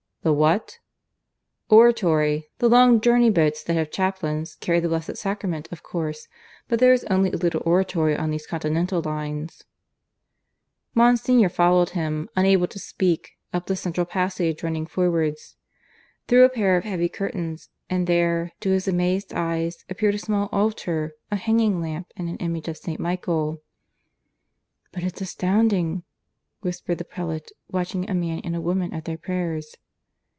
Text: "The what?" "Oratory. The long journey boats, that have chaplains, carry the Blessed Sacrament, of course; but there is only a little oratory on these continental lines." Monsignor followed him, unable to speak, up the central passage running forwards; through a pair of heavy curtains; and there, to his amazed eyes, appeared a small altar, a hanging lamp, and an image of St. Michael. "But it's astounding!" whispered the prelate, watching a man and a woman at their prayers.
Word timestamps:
"The 0.23 0.31
what?" 0.31 0.77
"Oratory. 1.67 2.47
The 2.59 2.69
long 2.69 3.01
journey 3.01 3.31
boats, 3.31 3.63
that 3.63 3.73
have 3.73 3.89
chaplains, 3.89 4.53
carry 4.53 4.79
the 4.79 4.87
Blessed 4.87 5.17
Sacrament, 5.17 5.67
of 5.71 5.81
course; 5.81 6.27
but 6.67 6.77
there 6.77 6.93
is 6.93 7.03
only 7.05 7.31
a 7.31 7.37
little 7.37 7.63
oratory 7.65 8.15
on 8.15 8.29
these 8.29 8.45
continental 8.45 9.01
lines." 9.01 9.63
Monsignor 10.93 11.49
followed 11.49 11.89
him, 11.97 12.29
unable 12.35 12.67
to 12.67 12.77
speak, 12.77 13.31
up 13.51 13.65
the 13.65 13.75
central 13.75 14.05
passage 14.05 14.61
running 14.61 14.85
forwards; 14.85 15.55
through 16.27 16.43
a 16.45 16.49
pair 16.49 16.77
of 16.77 16.83
heavy 16.83 17.09
curtains; 17.09 17.69
and 17.89 18.05
there, 18.05 18.51
to 18.59 18.69
his 18.69 18.87
amazed 18.87 19.33
eyes, 19.33 19.85
appeared 19.89 20.13
a 20.13 20.19
small 20.19 20.49
altar, 20.51 21.13
a 21.31 21.35
hanging 21.35 21.81
lamp, 21.81 22.11
and 22.15 22.29
an 22.29 22.37
image 22.37 22.67
of 22.67 22.77
St. 22.77 22.99
Michael. 22.99 23.63
"But 24.91 25.01
it's 25.01 25.19
astounding!" 25.19 26.03
whispered 26.59 26.99
the 26.99 27.05
prelate, 27.05 27.51
watching 27.71 28.07
a 28.07 28.13
man 28.13 28.39
and 28.43 28.55
a 28.55 28.61
woman 28.61 28.93
at 28.93 29.05
their 29.05 29.17
prayers. 29.17 29.77